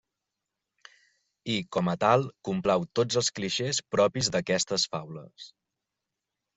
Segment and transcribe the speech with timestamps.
[0.85, 5.51] I, com a tal, complau tots els clixés propis d'aquestes faules.